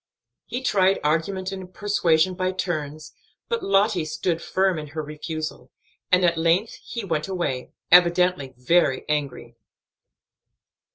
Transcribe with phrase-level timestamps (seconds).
[0.47, 3.13] He tried argument and persuasion by turns,
[3.49, 5.69] but Lottie stood firm in her refusal,
[6.11, 9.55] and at length he went away, evidently very angry.